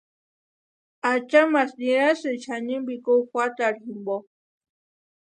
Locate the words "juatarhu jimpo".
3.29-4.15